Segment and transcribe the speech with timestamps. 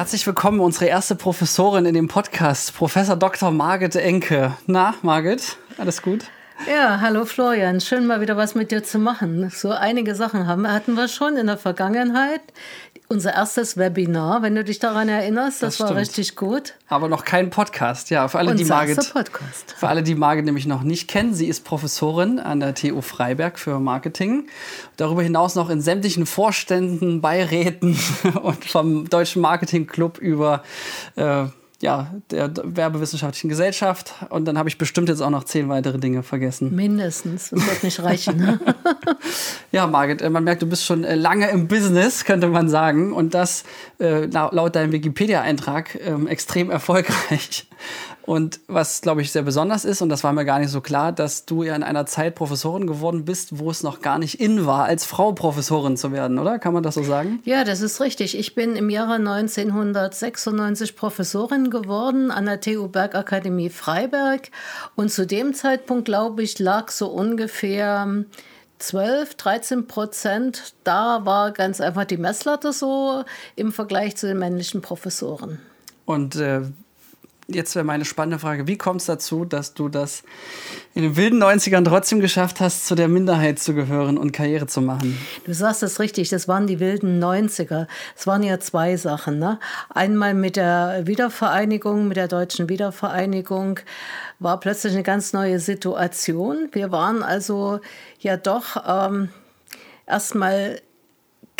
[0.00, 3.50] Herzlich willkommen, unsere erste Professorin in dem Podcast, Professor Dr.
[3.50, 4.56] Margit Enke.
[4.66, 6.24] Na, Margit, alles gut?
[6.66, 9.50] Ja, hallo Florian, schön mal wieder was mit dir zu machen.
[9.50, 12.40] So einige Sachen haben, hatten wir schon in der Vergangenheit.
[13.12, 16.74] Unser erstes Webinar, wenn du dich daran erinnerst, das, das war richtig gut.
[16.86, 18.28] Aber noch kein Podcast, ja.
[18.28, 19.74] Für alle, Unser die Margit, Podcast.
[19.76, 23.58] Für alle, die Margit nämlich noch nicht kennen, sie ist Professorin an der TU Freiberg
[23.58, 24.46] für Marketing.
[24.96, 27.98] Darüber hinaus noch in sämtlichen Vorständen, Beiräten
[28.42, 30.62] und vom Deutschen Marketing Club über
[31.16, 31.46] äh,
[31.82, 34.14] ja, der Werbewissenschaftlichen Gesellschaft.
[34.28, 36.74] Und dann habe ich bestimmt jetzt auch noch zehn weitere Dinge vergessen.
[36.74, 37.50] Mindestens.
[37.50, 38.36] Das wird nicht reichen.
[38.36, 38.60] Ne?
[39.72, 43.12] ja, Margit, äh, man merkt, du bist schon äh, lange im Business, könnte man sagen.
[43.12, 43.64] Und das
[43.98, 47.66] äh, laut deinem Wikipedia-Eintrag äh, extrem erfolgreich.
[48.30, 51.10] Und was, glaube ich, sehr besonders ist, und das war mir gar nicht so klar,
[51.10, 54.66] dass du ja in einer Zeit Professorin geworden bist, wo es noch gar nicht in
[54.66, 56.60] war, als Frau Professorin zu werden, oder?
[56.60, 57.40] Kann man das so sagen?
[57.44, 58.38] Ja, das ist richtig.
[58.38, 64.50] Ich bin im Jahre 1996 Professorin geworden an der TU Bergakademie Freiberg.
[64.94, 68.06] Und zu dem Zeitpunkt, glaube ich, lag so ungefähr
[68.78, 70.74] 12, 13 Prozent.
[70.84, 73.24] Da war ganz einfach die Messlatte so
[73.56, 75.58] im Vergleich zu den männlichen Professoren.
[76.04, 76.62] Und äh,
[77.54, 80.22] jetzt wäre meine spannende Frage, wie kommt es dazu, dass du das
[80.94, 84.80] in den wilden 90ern trotzdem geschafft hast, zu der Minderheit zu gehören und Karriere zu
[84.80, 85.18] machen?
[85.44, 87.86] Du sagst es richtig, das waren die wilden 90er.
[88.16, 89.38] Es waren ja zwei Sachen.
[89.38, 89.58] Ne?
[89.88, 93.80] Einmal mit der Wiedervereinigung, mit der deutschen Wiedervereinigung
[94.38, 96.68] war plötzlich eine ganz neue Situation.
[96.72, 97.80] Wir waren also
[98.20, 99.28] ja doch ähm,
[100.06, 100.80] erstmal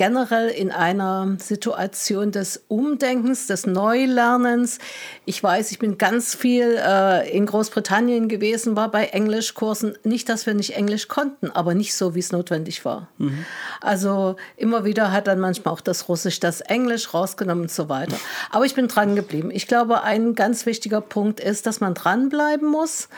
[0.01, 4.79] generell in einer Situation des Umdenkens, des Neulernens.
[5.27, 9.98] Ich weiß, ich bin ganz viel äh, in Großbritannien gewesen, war bei Englischkursen.
[10.03, 13.09] Nicht, dass wir nicht Englisch konnten, aber nicht so, wie es notwendig war.
[13.19, 13.45] Mhm.
[13.83, 18.17] Also immer wieder hat dann manchmal auch das Russisch, das Englisch rausgenommen und so weiter.
[18.51, 19.51] Aber ich bin dran geblieben.
[19.53, 23.11] Ich glaube, ein ganz wichtiger Punkt ist, dass man dranbleiben muss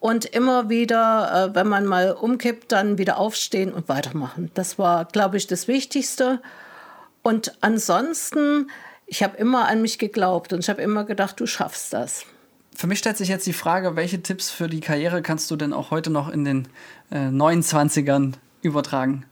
[0.00, 4.50] und immer wieder, äh, wenn man mal umkippt, dann wieder aufstehen und weitermachen.
[4.54, 6.40] Das war, glaube ich, das Wichtigste.
[7.22, 8.70] Und ansonsten,
[9.06, 12.24] ich habe immer an mich geglaubt und ich habe immer gedacht, du schaffst das.
[12.76, 15.72] Für mich stellt sich jetzt die Frage, welche Tipps für die Karriere kannst du denn
[15.72, 16.68] auch heute noch in den
[17.10, 19.24] äh, 29ern übertragen?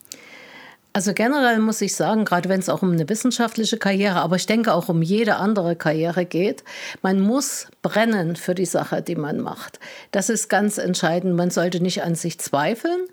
[0.97, 4.47] Also generell muss ich sagen, gerade wenn es auch um eine wissenschaftliche Karriere, aber ich
[4.47, 6.65] denke auch um jede andere Karriere geht,
[7.03, 9.79] man muss brennen für die Sache, die man macht.
[10.11, 11.37] Das ist ganz entscheidend.
[11.37, 13.09] Man sollte nicht an sich zweifeln.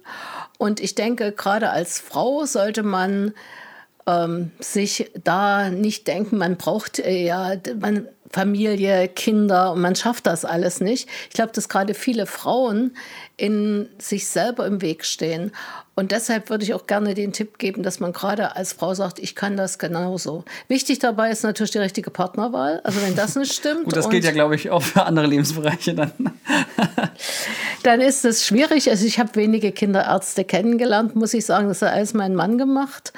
[0.58, 3.34] Und ich denke, gerade als Frau sollte man
[4.08, 10.26] ähm, sich da nicht denken, man braucht äh, ja, man, Familie, Kinder und man schafft
[10.26, 11.08] das alles nicht.
[11.28, 12.96] Ich glaube, dass gerade viele Frauen
[13.38, 15.52] in sich selber im Weg stehen.
[15.96, 19.20] Und deshalb würde ich auch gerne den Tipp geben, dass man gerade als Frau sagt,
[19.20, 20.44] ich kann das genauso.
[20.68, 22.82] Wichtig dabei ist natürlich die richtige Partnerwahl.
[22.84, 23.84] Also wenn das nicht stimmt.
[23.86, 26.12] Gut, das gilt ja, glaube ich, auch für andere Lebensbereiche dann.
[27.84, 28.90] dann ist es schwierig.
[28.90, 31.68] Also ich habe wenige Kinderärzte kennengelernt, muss ich sagen.
[31.68, 33.14] Das hat alles mein Mann gemacht.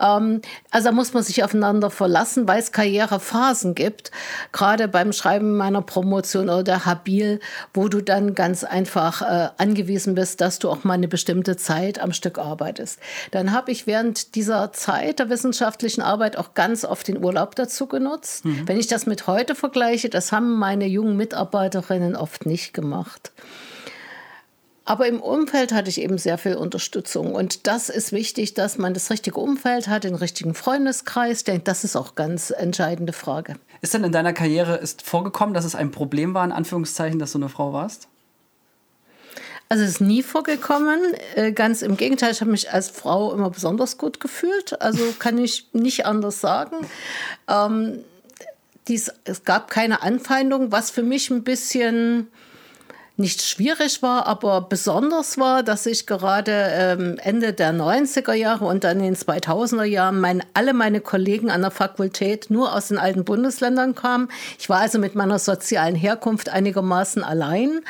[0.00, 4.10] Ähm, also da muss man sich aufeinander verlassen, weil es Karrierephasen gibt.
[4.52, 7.40] Gerade beim Schreiben meiner Promotion oder Habil,
[7.72, 11.98] wo du dann ganz einfach äh, angewiesen bist, dass du auch mal eine bestimmte Zeit
[11.98, 12.98] am Stück arbeitest.
[13.30, 17.86] Dann habe ich während dieser Zeit der wissenschaftlichen Arbeit auch ganz oft den Urlaub dazu
[17.86, 18.44] genutzt.
[18.44, 18.66] Mhm.
[18.66, 23.32] Wenn ich das mit heute vergleiche, das haben meine jungen Mitarbeiterinnen oft nicht gemacht.
[24.88, 27.34] Aber im Umfeld hatte ich eben sehr viel Unterstützung.
[27.34, 31.38] Und das ist wichtig, dass man das richtige Umfeld hat, den richtigen Freundeskreis.
[31.38, 33.56] Ich denke, das ist auch ganz entscheidende Frage.
[33.80, 37.32] Ist denn in deiner Karriere ist vorgekommen, dass es ein Problem war, in Anführungszeichen, dass
[37.32, 38.06] du eine Frau warst?
[39.68, 41.00] Also es ist nie vorgekommen.
[41.34, 44.80] Äh, ganz im Gegenteil, ich habe mich als Frau immer besonders gut gefühlt.
[44.80, 46.76] Also kann ich nicht anders sagen.
[47.48, 48.04] Ähm,
[48.88, 52.28] dies, es gab keine Anfeindung, was für mich ein bisschen
[53.18, 58.84] nicht schwierig war, aber besonders war, dass ich gerade ähm, Ende der 90er Jahre und
[58.84, 62.98] dann in den 2000er Jahren mein, alle meine Kollegen an der Fakultät nur aus den
[62.98, 64.28] alten Bundesländern kamen.
[64.58, 67.80] Ich war also mit meiner sozialen Herkunft einigermaßen allein.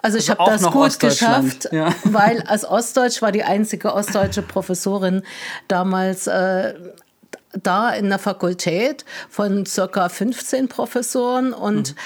[0.00, 1.94] Also, also ich habe das gut geschafft, ja.
[2.04, 5.22] weil als Ostdeutsch war die einzige ostdeutsche Professorin
[5.68, 6.74] damals äh,
[7.52, 11.96] da in der Fakultät von circa 15 Professoren und mhm.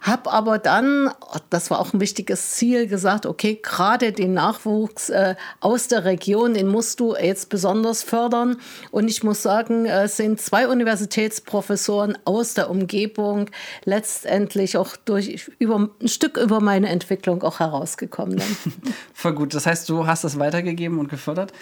[0.00, 1.10] habe aber dann,
[1.50, 6.54] das war auch ein wichtiges Ziel, gesagt, okay, gerade den Nachwuchs äh, aus der Region,
[6.54, 8.56] den musst du jetzt besonders fördern.
[8.90, 13.50] Und ich muss sagen, es sind zwei Universitätsprofessoren aus der Umgebung
[13.84, 18.40] letztendlich auch durch über ein Stück über meine Entwicklung auch herausgekommen.
[19.14, 19.54] Voll gut.
[19.54, 21.52] Das heißt, du hast das weitergegeben und gefördert.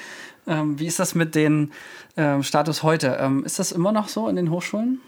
[0.46, 1.70] Ähm, wie ist das mit dem
[2.17, 3.17] ähm, Status heute?
[3.20, 5.00] Ähm, ist das immer noch so in den Hochschulen?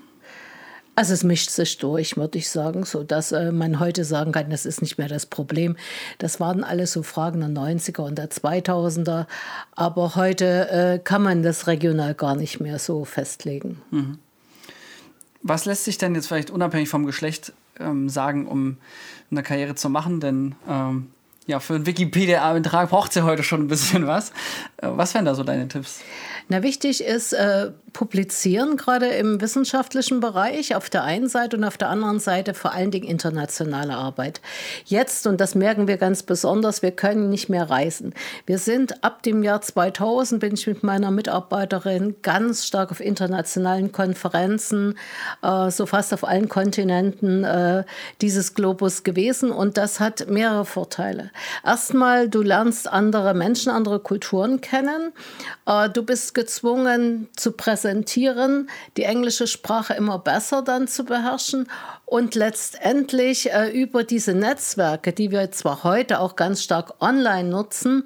[0.99, 4.49] Also es mischt sich durch, würde ich sagen, so dass äh, man heute sagen kann,
[4.49, 5.77] das ist nicht mehr das Problem.
[6.17, 9.27] Das waren alles so Fragen der 90er und der 2000er,
[9.73, 13.83] aber heute äh, kann man das regional gar nicht mehr so festlegen.
[13.91, 14.19] Mhm.
[15.43, 18.79] Was lässt sich denn jetzt vielleicht unabhängig vom Geschlecht ähm, sagen, um
[19.31, 20.21] eine Karriere zu machen?
[20.21, 21.11] Denn ähm,
[21.47, 24.31] ja, für einen Wikipedia-Eintrag braucht es ja heute schon ein bisschen was.
[24.79, 26.01] Äh, was wären da so deine Tipps?
[26.49, 31.79] Na, wichtig ist äh, publizieren, gerade im wissenschaftlichen Bereich auf der einen Seite und auf
[31.79, 34.43] der anderen Seite vor allen Dingen internationale Arbeit.
[34.85, 38.13] Jetzt, und das merken wir ganz besonders, wir können nicht mehr reisen.
[38.45, 43.93] Wir sind ab dem Jahr 2000, bin ich mit meiner Mitarbeiterin ganz stark auf internationalen
[43.93, 44.99] Konferenzen,
[45.43, 47.85] äh, so fast auf allen Kontinenten äh,
[48.21, 51.31] dieses Globus gewesen und das hat mehrere Vorteile.
[51.65, 55.13] Erstmal, du lernst andere Menschen, andere Kulturen kennen.
[55.65, 57.86] Äh, du bist gezwungen zu präsentieren,
[58.97, 61.69] die englische Sprache immer besser dann zu beherrschen
[62.05, 68.05] und letztendlich äh, über diese Netzwerke, die wir zwar heute auch ganz stark online nutzen,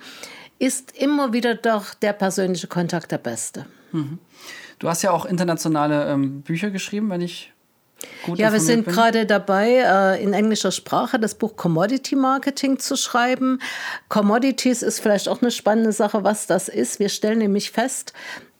[0.59, 3.67] ist immer wieder doch der persönliche Kontakt der beste.
[3.93, 4.19] Mhm.
[4.79, 7.53] Du hast ja auch internationale ähm, Bücher geschrieben, wenn ich
[8.25, 12.97] Gut ja, wir sind gerade dabei, äh, in englischer Sprache das Buch Commodity Marketing zu
[12.97, 13.61] schreiben.
[14.09, 16.99] Commodities ist vielleicht auch eine spannende Sache, was das ist.
[16.99, 18.13] Wir stellen nämlich fest,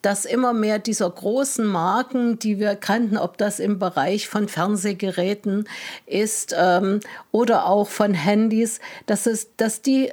[0.03, 5.69] dass immer mehr dieser großen Marken, die wir kannten, ob das im Bereich von Fernsehgeräten
[6.07, 7.01] ist ähm,
[7.33, 10.11] oder auch von Handys, dass, es, dass die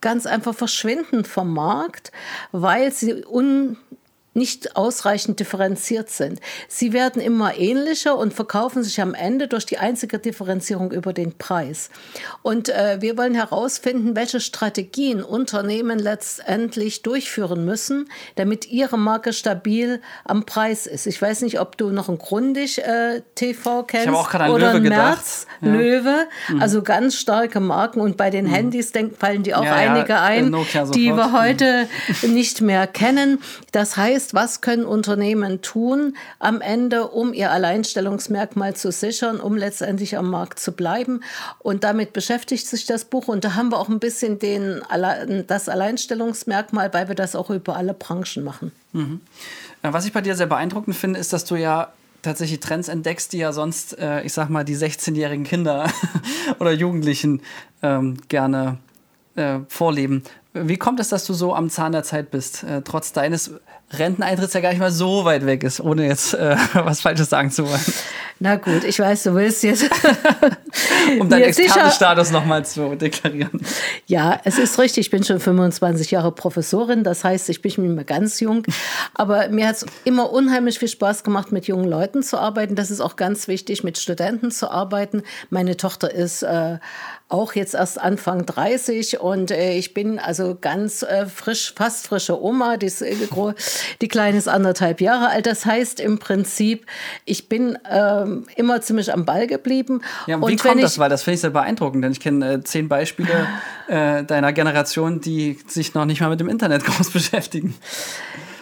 [0.00, 2.12] ganz einfach verschwinden vom Markt,
[2.52, 3.76] weil sie un
[4.32, 6.40] nicht ausreichend differenziert sind.
[6.68, 11.36] Sie werden immer ähnlicher und verkaufen sich am Ende durch die einzige Differenzierung über den
[11.36, 11.90] Preis.
[12.42, 20.00] Und äh, wir wollen herausfinden, welche Strategien Unternehmen letztendlich durchführen müssen, damit ihre Marke stabil
[20.24, 21.06] am Preis ist.
[21.06, 24.74] Ich weiß nicht, ob du noch ein Grundig äh, TV kennst ich auch an oder
[24.74, 25.72] Löwe Merz, ja.
[25.72, 26.62] Löwe, mhm.
[26.62, 28.00] also ganz starke Marken.
[28.00, 28.50] Und bei den mhm.
[28.50, 30.54] Handys denk, fallen dir auch ja, einige ja, ein,
[30.94, 31.88] die wir heute
[32.22, 32.34] mhm.
[32.34, 33.42] nicht mehr kennen.
[33.72, 39.56] Das heißt, heißt, was können Unternehmen tun am Ende, um ihr Alleinstellungsmerkmal zu sichern, um
[39.56, 41.22] letztendlich am Markt zu bleiben.
[41.58, 43.28] Und damit beschäftigt sich das Buch.
[43.28, 44.82] Und da haben wir auch ein bisschen den,
[45.46, 48.72] das Alleinstellungsmerkmal, weil wir das auch über alle Branchen machen.
[48.92, 49.20] Mhm.
[49.82, 53.38] Was ich bei dir sehr beeindruckend finde, ist, dass du ja tatsächlich Trends entdeckst, die
[53.38, 55.90] ja sonst, äh, ich sag mal, die 16-jährigen Kinder
[56.60, 57.40] oder Jugendlichen
[57.82, 58.76] ähm, gerne
[59.36, 60.22] äh, vorleben.
[60.52, 63.52] Wie kommt es, dass du so am Zahn der Zeit bist, äh, trotz deines
[63.92, 67.50] Renteneintritts ja gar nicht mal so weit weg ist, ohne jetzt äh, was Falsches sagen
[67.50, 67.84] zu wollen?
[68.42, 69.84] Na gut, ich weiß, du willst jetzt.
[71.20, 73.60] um deinen Expertenstatus nochmal zu deklarieren.
[74.06, 78.04] Ja, es ist richtig, ich bin schon 25 Jahre Professorin, das heißt, ich bin mehr
[78.04, 78.62] ganz jung.
[79.12, 82.76] Aber mir hat es immer unheimlich viel Spaß gemacht, mit jungen Leuten zu arbeiten.
[82.76, 85.22] Das ist auch ganz wichtig, mit Studenten zu arbeiten.
[85.50, 86.78] Meine Tochter ist äh,
[87.30, 92.42] auch jetzt erst Anfang 30 und äh, ich bin also ganz äh, frisch, fast frische
[92.42, 92.76] Oma.
[92.76, 93.14] Die, ist, äh,
[94.00, 95.46] die Kleine ist anderthalb Jahre alt.
[95.46, 96.86] Das heißt im Prinzip,
[97.24, 97.78] ich bin
[98.30, 100.02] ähm, immer ziemlich am Ball geblieben.
[100.26, 100.98] Ja, und wie kommt ich, das?
[100.98, 103.48] Weil das finde ich sehr beeindruckend, denn ich kenne äh, zehn Beispiele
[103.88, 107.74] äh, deiner Generation, die sich noch nicht mal mit dem Internet groß beschäftigen.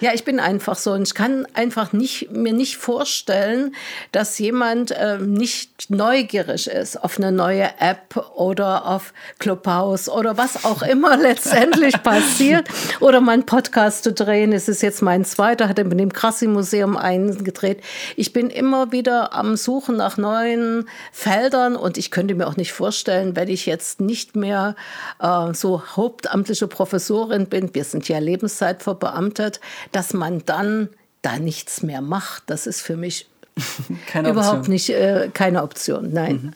[0.01, 3.75] Ja, ich bin einfach so und ich kann einfach nicht, mir nicht vorstellen,
[4.13, 10.65] dass jemand äh, nicht neugierig ist auf eine neue App oder auf Clubhouse oder was
[10.65, 12.69] auch immer letztendlich passiert
[13.01, 14.53] oder meinen Podcast zu drehen.
[14.53, 17.83] Es ist jetzt mein zweiter, hat er mit dem Krassi-Museum eingedreht.
[18.15, 22.73] Ich bin immer wieder am Suchen nach neuen Feldern und ich könnte mir auch nicht
[22.73, 24.77] vorstellen, wenn ich jetzt nicht mehr
[25.21, 29.61] äh, so hauptamtliche Professorin bin, wir sind ja Lebenszeit verbeamtet,
[29.93, 30.89] dass man dann
[31.23, 33.27] da nichts mehr macht, das ist für mich
[34.15, 36.13] überhaupt nicht äh, keine Option.
[36.13, 36.41] Nein.
[36.43, 36.53] Mhm.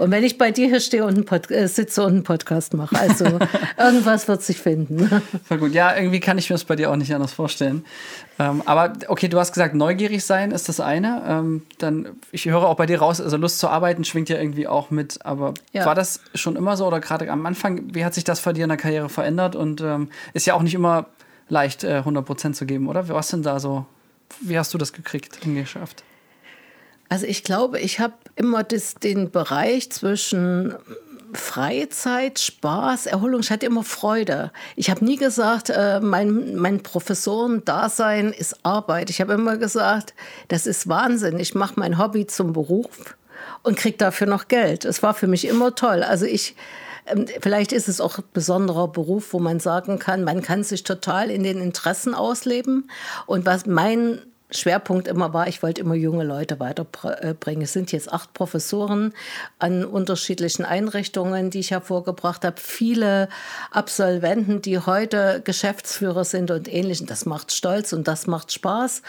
[0.00, 2.98] Und wenn ich bei dir hier stehe und einen äh, sitze und einen Podcast mache,
[2.98, 3.26] also
[3.78, 5.10] irgendwas wird sich finden.
[5.44, 5.74] Voll gut.
[5.74, 7.84] Ja, irgendwie kann ich mir das bei dir auch nicht anders vorstellen.
[8.38, 11.22] Ähm, aber okay, du hast gesagt, neugierig sein ist das eine.
[11.28, 14.66] Ähm, dann, ich höre auch bei dir raus, also Lust zu arbeiten schwingt ja irgendwie
[14.66, 15.18] auch mit.
[15.26, 15.84] Aber ja.
[15.84, 18.62] war das schon immer so oder gerade am Anfang, wie hat sich das bei dir
[18.62, 19.54] in der Karriere verändert?
[19.54, 21.08] Und ähm, ist ja auch nicht immer
[21.50, 23.08] leicht äh, 100% zu geben, oder?
[23.08, 23.84] Was denn da so?
[24.40, 26.02] Wie hast du das gekriegt und geschafft?
[27.08, 30.74] Also ich glaube, ich habe immer das, den Bereich zwischen
[31.32, 34.52] Freizeit, Spaß, Erholung, ich hatte immer Freude.
[34.76, 39.10] Ich habe nie gesagt, äh, mein, mein Professoren-Dasein ist Arbeit.
[39.10, 40.14] Ich habe immer gesagt,
[40.48, 41.38] das ist Wahnsinn.
[41.38, 43.16] Ich mache mein Hobby zum Beruf
[43.62, 44.84] und kriege dafür noch Geld.
[44.84, 46.02] Es war für mich immer toll.
[46.02, 46.54] Also ich
[47.40, 51.30] vielleicht ist es auch ein besonderer Beruf, wo man sagen kann, man kann sich total
[51.30, 52.90] in den Interessen ausleben.
[53.26, 57.62] Und was mein Schwerpunkt immer war, ich wollte immer junge Leute weiterbringen.
[57.62, 59.12] Es sind jetzt acht Professoren
[59.58, 62.60] an unterschiedlichen Einrichtungen, die ich hervorgebracht habe.
[62.60, 63.28] Viele
[63.70, 67.06] Absolventen, die heute Geschäftsführer sind und ähnlichen.
[67.06, 69.02] Das macht stolz und das macht Spaß.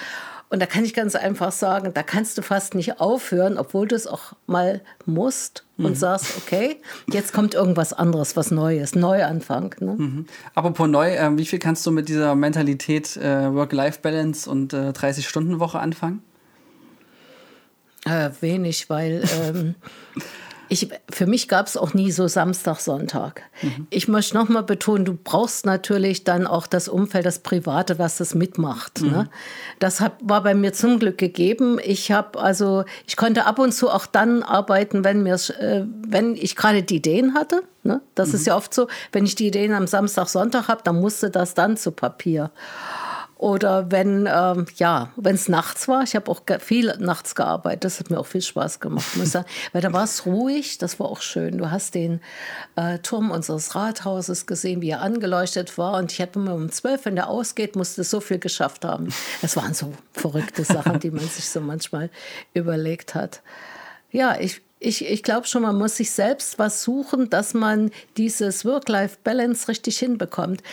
[0.49, 3.95] Und da kann ich ganz einfach sagen, da kannst du fast nicht aufhören, obwohl du
[3.95, 5.95] es auch mal musst und mhm.
[5.95, 6.77] sagst, okay,
[7.11, 9.75] jetzt kommt irgendwas anderes, was Neues, Neuanfang.
[9.79, 9.95] Ne?
[9.97, 10.25] Mhm.
[10.55, 15.79] Apropos neu, äh, wie viel kannst du mit dieser Mentalität äh, Work-Life-Balance und äh, 30-Stunden-Woche
[15.79, 16.21] anfangen?
[18.05, 19.75] Äh, wenig, weil ähm,
[20.71, 23.41] ich, für mich gab es auch nie so Samstag, Sonntag.
[23.61, 23.87] Mhm.
[23.89, 28.35] Ich möchte nochmal betonen, du brauchst natürlich dann auch das Umfeld, das Private, was das
[28.35, 29.01] mitmacht.
[29.01, 29.07] Ne?
[29.07, 29.13] Mhm.
[29.13, 29.29] Ne?
[29.79, 31.77] Das hat, war bei mir zum Glück gegeben.
[31.83, 36.37] Ich habe also, ich konnte ab und zu auch dann arbeiten, wenn mir, äh, wenn
[36.37, 37.63] ich gerade die Ideen hatte.
[37.83, 37.99] Ne?
[38.15, 38.35] Das mhm.
[38.35, 41.53] ist ja oft so, wenn ich die Ideen am Samstag, Sonntag habe, dann musste das
[41.53, 42.49] dann zu Papier.
[43.41, 47.99] Oder wenn ähm, ja, wenn es nachts war, ich habe auch viel nachts gearbeitet, das
[47.99, 49.47] hat mir auch viel Spaß gemacht, muss ich sagen.
[49.73, 51.57] Weil da war es ruhig, das war auch schön.
[51.57, 52.21] Du hast den
[52.75, 55.97] äh, Turm unseres Rathauses gesehen, wie er angeleuchtet war.
[55.97, 59.11] Und ich hatte immer um zwölf, wenn der ausgeht, musste so viel geschafft haben.
[59.41, 62.11] Das waren so verrückte Sachen, die man sich so manchmal
[62.53, 63.41] überlegt hat.
[64.11, 68.65] Ja, ich, ich, ich glaube schon, man muss sich selbst was suchen, dass man dieses
[68.65, 70.63] Work-Life-Balance richtig hinbekommt.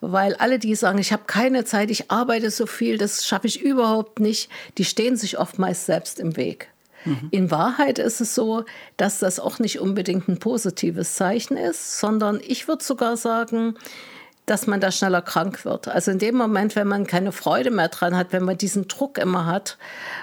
[0.00, 3.60] Weil alle, die sagen, ich habe keine Zeit, ich arbeite so viel, das schaffe ich
[3.60, 6.68] überhaupt nicht, die stehen sich oftmals selbst im Weg.
[7.04, 7.28] Mhm.
[7.30, 8.64] In Wahrheit ist es so,
[8.96, 13.74] dass das auch nicht unbedingt ein positives Zeichen ist, sondern ich würde sogar sagen,
[14.50, 15.88] dass man da schneller krank wird.
[15.88, 19.18] Also in dem Moment, wenn man keine Freude mehr dran hat, wenn man diesen Druck
[19.18, 19.78] immer hat,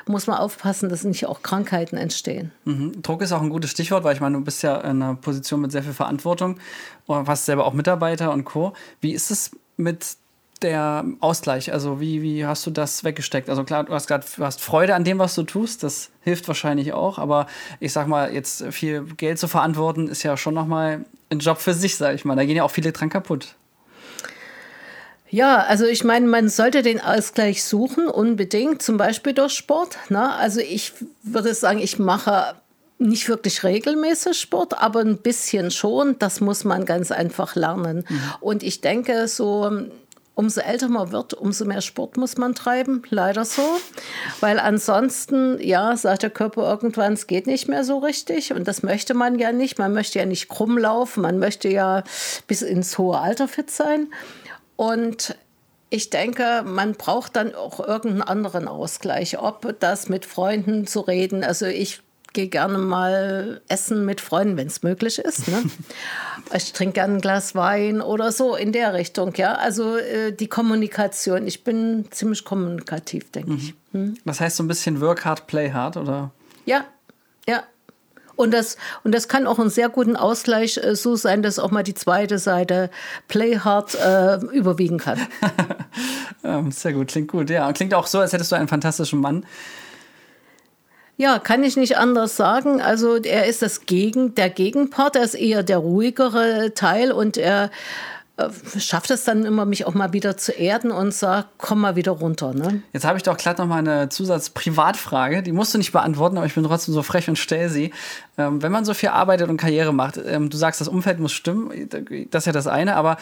[0.07, 2.51] muss man aufpassen, dass nicht auch Krankheiten entstehen.
[2.65, 3.01] Mhm.
[3.01, 5.61] Druck ist auch ein gutes Stichwort, weil ich meine, du bist ja in einer Position
[5.61, 6.59] mit sehr viel Verantwortung
[7.05, 8.73] und hast selber auch Mitarbeiter und Co.
[9.01, 10.17] Wie ist es mit
[10.61, 11.71] der Ausgleich?
[11.71, 13.49] Also wie, wie hast du das weggesteckt?
[13.49, 16.93] Also klar, du hast gerade hast Freude an dem, was du tust, das hilft wahrscheinlich
[16.93, 17.47] auch, aber
[17.79, 21.73] ich sag mal, jetzt viel Geld zu verantworten, ist ja schon nochmal ein Job für
[21.73, 22.35] sich, sag ich mal.
[22.35, 23.55] Da gehen ja auch viele dran kaputt.
[25.29, 29.97] Ja, also ich meine, man sollte den Ausgleich suchen, unbedingt, zum Beispiel durch Sport.
[30.09, 30.33] Ne?
[30.33, 32.55] Also ich würde sagen, ich mache
[32.97, 36.17] nicht wirklich regelmäßig Sport, aber ein bisschen schon.
[36.19, 38.05] Das muss man ganz einfach lernen.
[38.07, 38.21] Mhm.
[38.39, 39.69] Und ich denke, so
[40.35, 43.03] umso älter man wird, umso mehr Sport muss man treiben.
[43.09, 43.63] Leider so.
[44.41, 48.53] Weil ansonsten, ja, sagt der Körper irgendwann, es geht nicht mehr so richtig.
[48.53, 49.79] Und das möchte man ja nicht.
[49.79, 51.21] Man möchte ja nicht krumm laufen.
[51.21, 52.03] Man möchte ja
[52.47, 54.07] bis ins hohe Alter fit sein.
[54.75, 55.35] Und
[55.89, 61.43] ich denke, man braucht dann auch irgendeinen anderen Ausgleich, ob das mit Freunden zu reden.
[61.43, 62.01] Also ich
[62.35, 65.47] gehe gerne mal essen mit Freunden, wenn es möglich ist.
[65.47, 65.63] Ne?
[66.53, 69.33] ich trinke gerne ein Glas Wein oder so in der Richtung.
[69.35, 71.47] Ja, also äh, die Kommunikation.
[71.47, 73.57] Ich bin ziemlich kommunikativ, denke mhm.
[73.57, 73.73] ich.
[73.93, 74.17] Hm?
[74.25, 76.31] Das heißt so ein bisschen Work hard, play hard, oder?
[76.65, 76.85] Ja,
[77.47, 77.63] ja.
[78.35, 81.71] Und das, und das kann auch einen sehr guten Ausgleich äh, so sein, dass auch
[81.71, 82.89] mal die zweite Seite
[83.27, 85.19] Play Hard äh, überwiegen kann.
[86.43, 87.49] Ähm, sehr gut, klingt gut.
[87.49, 89.45] Ja, klingt auch so, als hättest du einen fantastischen Mann.
[91.17, 92.81] Ja, kann ich nicht anders sagen.
[92.81, 97.71] Also er ist das Gegen, der Gegenpart, er ist eher der ruhigere Teil und er
[98.77, 102.11] schafft es dann immer, mich auch mal wieder zu erden und sagt, komm mal wieder
[102.11, 102.53] runter.
[102.53, 102.81] Ne?
[102.91, 106.45] Jetzt habe ich doch glatt noch mal eine Zusatz-Privatfrage, die musst du nicht beantworten, aber
[106.45, 107.93] ich bin trotzdem so frech und stell sie.
[108.37, 111.31] Ähm, wenn man so viel arbeitet und Karriere macht, ähm, du sagst, das Umfeld muss
[111.31, 111.89] stimmen,
[112.29, 113.15] das ist ja das eine, aber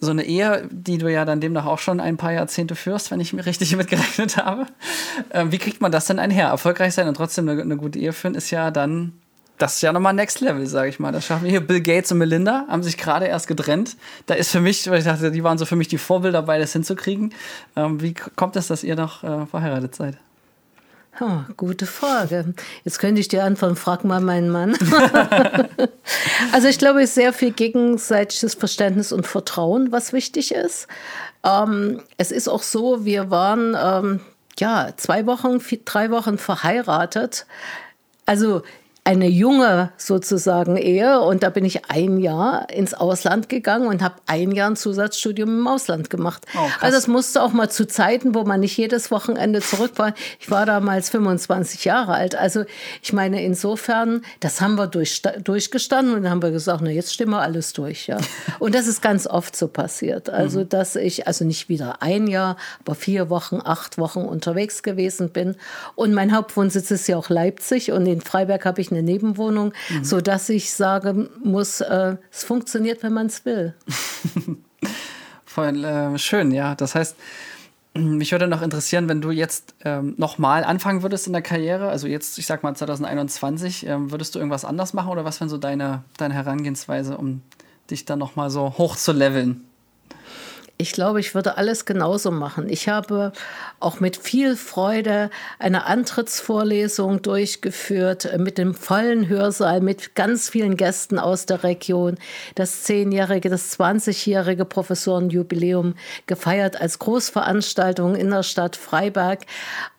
[0.00, 3.20] so eine Ehe, die du ja dann demnach auch schon ein paar Jahrzehnte führst, wenn
[3.20, 4.66] ich mir richtig mitgerechnet habe,
[5.30, 6.48] ähm, wie kriegt man das denn einher?
[6.48, 9.12] Erfolgreich sein und trotzdem eine, eine gute Ehe führen, ist ja dann
[9.58, 11.12] das ist ja nochmal Next Level, sage ich mal.
[11.12, 11.60] Das schaffen wir hier.
[11.60, 13.96] Bill Gates und Melinda haben sich gerade erst getrennt.
[14.26, 16.72] Da ist für mich, weil ich dachte, die waren so für mich die Vorbilder, beides
[16.72, 17.32] hinzukriegen.
[17.76, 20.18] Ähm, wie kommt es, dass ihr noch äh, verheiratet seid?
[21.20, 22.54] Oh, gute Frage.
[22.82, 24.76] Jetzt könnte ich dir antworten, frag mal meinen Mann.
[26.52, 30.88] also ich glaube, es ist sehr viel gegenseitiges Verständnis und Vertrauen, was wichtig ist.
[31.44, 34.20] Ähm, es ist auch so, wir waren ähm,
[34.58, 37.46] ja zwei Wochen, vier, drei Wochen verheiratet.
[38.26, 38.62] Also
[39.06, 44.14] eine junge sozusagen Ehe und da bin ich ein Jahr ins Ausland gegangen und habe
[44.26, 46.46] ein Jahr ein Zusatzstudium im Ausland gemacht.
[46.56, 50.14] Oh, also es musste auch mal zu Zeiten, wo man nicht jedes Wochenende zurück war.
[50.40, 52.34] Ich war damals 25 Jahre alt.
[52.34, 52.64] Also
[53.02, 57.12] ich meine insofern, das haben wir durch, durchgestanden und dann haben wir gesagt, na jetzt
[57.12, 58.06] stimmen wir alles durch.
[58.06, 58.16] Ja.
[58.58, 60.30] Und das ist ganz oft so passiert.
[60.30, 60.68] Also mhm.
[60.70, 65.56] dass ich also nicht wieder ein Jahr, aber vier Wochen, acht Wochen unterwegs gewesen bin.
[65.94, 70.04] Und mein Hauptwohnsitz ist ja auch Leipzig und in Freiberg habe ich eine Nebenwohnung, mhm.
[70.04, 73.74] sodass ich sagen muss, äh, es funktioniert, wenn man es will.
[75.44, 76.74] Voll äh, schön, ja.
[76.74, 77.16] Das heißt,
[77.94, 82.08] mich würde noch interessieren, wenn du jetzt ähm, nochmal anfangen würdest in der Karriere, also
[82.08, 85.58] jetzt, ich sag mal 2021, ähm, würdest du irgendwas anders machen oder was wäre so
[85.58, 87.42] deine, deine Herangehensweise, um
[87.90, 89.64] dich dann nochmal so hoch zu leveln?
[90.76, 92.68] Ich glaube, ich würde alles genauso machen.
[92.68, 93.30] Ich habe
[93.78, 100.76] auch mit viel Freude eine Antrittsvorlesung durchgeführt äh, mit dem vollen Hörsaal, mit ganz vielen
[100.76, 102.16] Gästen aus der Region.
[102.56, 105.94] Das zehnjährige, das 20-jährige Professorenjubiläum
[106.26, 109.46] gefeiert als Großveranstaltung in der Stadt Freiberg.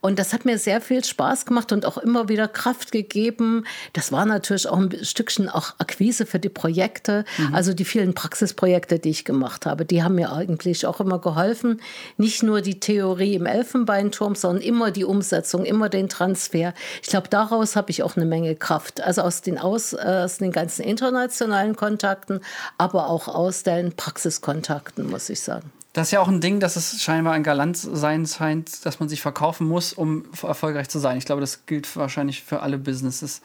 [0.01, 3.63] Und das hat mir sehr viel Spaß gemacht und auch immer wieder Kraft gegeben.
[3.93, 7.55] Das war natürlich auch ein Stückchen auch Akquise für die Projekte, mhm.
[7.55, 9.85] also die vielen Praxisprojekte, die ich gemacht habe.
[9.85, 11.81] Die haben mir irgendwie eigentlich auch immer geholfen.
[12.17, 16.73] Nicht nur die Theorie im Elfenbeinturm, sondern immer die Umsetzung, immer den Transfer.
[17.01, 19.01] Ich glaube, daraus habe ich auch eine Menge Kraft.
[19.01, 22.41] Also aus den, aus, äh, aus den ganzen internationalen Kontakten,
[22.77, 25.71] aber auch aus den Praxiskontakten, muss ich sagen.
[25.93, 29.07] Das ist ja auch ein Ding, dass es scheinbar ein Galant sein scheint, dass man
[29.07, 31.17] sich verkaufen muss, um erfolgreich zu sein.
[31.17, 33.39] Ich glaube, das gilt wahrscheinlich für alle Businesses.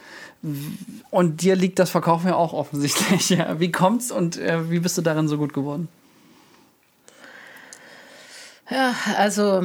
[1.10, 3.30] Und dir liegt das Verkaufen ja auch offensichtlich.
[3.40, 3.60] Ja.
[3.60, 5.86] Wie kommt's und äh, wie bist du darin so gut geworden?
[8.70, 9.64] Ja, also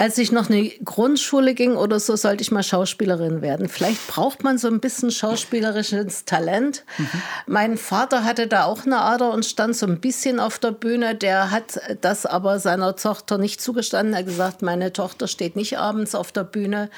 [0.00, 3.68] als ich noch eine Grundschule ging oder so, sollte ich mal Schauspielerin werden.
[3.68, 6.84] Vielleicht braucht man so ein bisschen schauspielerisches Talent.
[6.96, 7.08] Mhm.
[7.46, 11.14] Mein Vater hatte da auch eine Ader und stand so ein bisschen auf der Bühne.
[11.14, 14.14] Der hat das aber seiner Tochter nicht zugestanden.
[14.14, 16.88] Er hat gesagt, meine Tochter steht nicht abends auf der Bühne.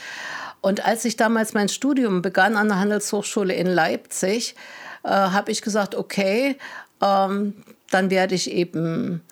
[0.61, 4.55] Und als ich damals mein Studium begann an der Handelshochschule in Leipzig,
[5.03, 6.57] äh, habe ich gesagt, okay,
[7.01, 7.55] ähm,
[7.91, 9.23] dann werde ich eben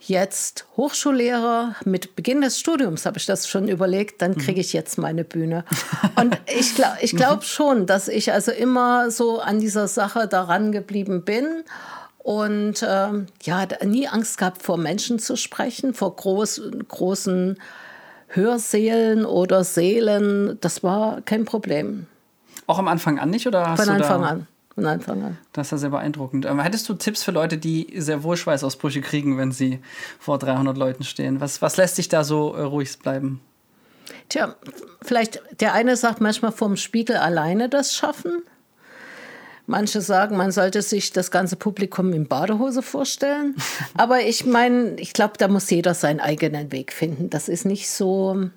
[0.00, 1.76] jetzt Hochschullehrer.
[1.84, 5.64] Mit Beginn des Studiums habe ich das schon überlegt, dann kriege ich jetzt meine Bühne.
[6.16, 7.42] Und ich, glaub, ich glaube mhm.
[7.42, 11.64] schon, dass ich also immer so an dieser Sache daran geblieben bin
[12.18, 17.58] und ähm, ja, nie Angst gehabt, vor Menschen zu sprechen, vor groß, großen
[18.28, 20.58] Hörsälen oder Seelen.
[20.60, 22.06] Das war kein Problem.
[22.66, 23.46] Auch am Anfang an nicht?
[23.46, 24.46] Oder hast Von Anfang an
[24.80, 25.38] von Anfang an.
[25.52, 26.46] Das ist ja sehr beeindruckend.
[26.46, 29.80] Ähm, hättest du Tipps für Leute, die sehr wohl Schweißausbrüche kriegen, wenn sie
[30.18, 31.40] vor 300 Leuten stehen?
[31.40, 33.40] Was, was lässt sich da so äh, ruhig bleiben?
[34.28, 34.54] Tja,
[35.02, 38.42] vielleicht der eine sagt manchmal vorm Spiegel alleine das schaffen.
[39.66, 43.54] Manche sagen, man sollte sich das ganze Publikum in Badehose vorstellen.
[43.96, 47.30] Aber ich meine, ich glaube, da muss jeder seinen eigenen Weg finden.
[47.30, 48.50] Das ist nicht so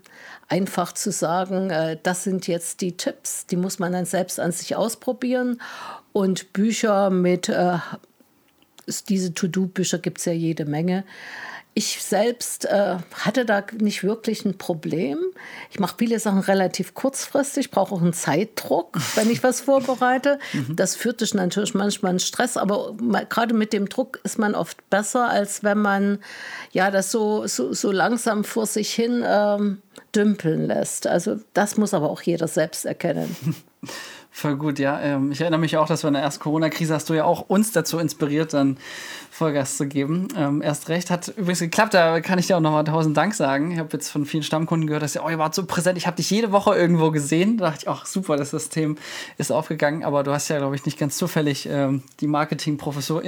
[0.48, 4.52] einfach zu sagen, äh, das sind jetzt die Tipps, die muss man dann selbst an
[4.52, 5.62] sich ausprobieren.
[6.12, 7.78] Und Bücher mit, äh,
[9.10, 11.06] diese To-Do-Bücher gibt es ja jede Menge.
[11.76, 15.18] Ich selbst äh, hatte da nicht wirklich ein Problem.
[15.72, 20.38] Ich mache viele Sachen relativ kurzfristig, brauche auch einen Zeitdruck, wenn ich was vorbereite.
[20.54, 20.76] Mhm.
[20.76, 22.96] Das führt dich natürlich manchmal in Stress, aber
[23.30, 26.20] gerade mit dem Druck ist man oft besser, als wenn man
[26.72, 29.82] ja das so, so, so langsam vor sich hin ähm,
[30.16, 31.08] dümpeln lässt.
[31.08, 33.36] Also das muss aber auch jeder selbst erkennen.
[34.36, 35.00] Voll gut, ja.
[35.00, 37.42] Ähm, ich erinnere mich auch, dass wir in der ersten Corona-Krise hast du ja auch
[37.50, 38.78] uns dazu inspiriert, dann
[39.30, 40.28] Vollgas zu geben.
[40.36, 43.72] Ähm, erst recht hat übrigens geklappt, da kann ich dir auch nochmal tausend Dank sagen.
[43.72, 46.08] Ich habe jetzt von vielen Stammkunden gehört, dass ja, oh, ihr wart so präsent, ich
[46.08, 47.60] habe dich jede Woche irgendwo gesehen.
[47.60, 48.98] Da dachte ich, ach super, das System
[49.38, 53.22] ist aufgegangen, aber du hast ja, glaube ich, nicht ganz zufällig ähm, die Marketing-Professor.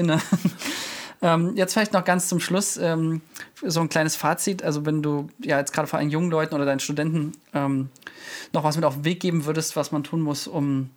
[1.26, 3.22] Ähm, jetzt vielleicht noch ganz zum Schluss ähm,
[3.64, 4.62] so ein kleines Fazit.
[4.62, 7.90] Also wenn du ja jetzt gerade vor allem jungen Leuten oder deinen Studenten ähm,
[8.54, 10.92] noch was mit auf den Weg geben würdest, was man tun muss, um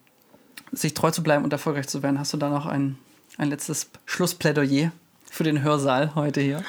[0.70, 2.98] sich treu zu bleiben und erfolgreich zu werden, hast du da noch ein,
[3.38, 4.92] ein letztes Schlussplädoyer
[5.30, 6.62] für den Hörsaal heute hier?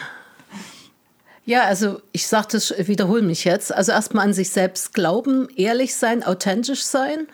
[1.43, 3.75] Ja, also ich sage das, wiederhole mich jetzt.
[3.75, 7.27] Also erstmal an sich selbst glauben, ehrlich sein, authentisch sein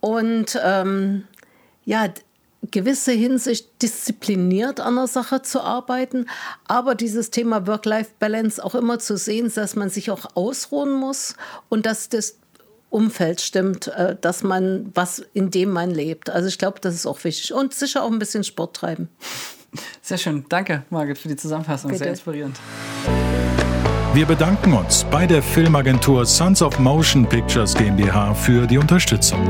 [0.00, 1.28] und ähm,
[1.84, 2.08] ja,
[2.70, 6.26] gewisse Hinsicht diszipliniert an der Sache zu arbeiten,
[6.66, 11.34] aber dieses Thema Work-Life-Balance auch immer zu sehen, dass man sich auch ausruhen muss
[11.68, 12.36] und dass das
[12.90, 16.30] Umfeld stimmt, äh, dass man was in dem man lebt.
[16.30, 19.08] Also ich glaube, das ist auch wichtig und sicher auch ein bisschen Sport treiben.
[20.02, 22.04] Sehr schön, danke Margit für die Zusammenfassung, Bitte.
[22.04, 22.58] sehr inspirierend.
[24.12, 29.40] Wir bedanken uns bei der Filmagentur Sons of Motion Pictures GmbH für die Unterstützung.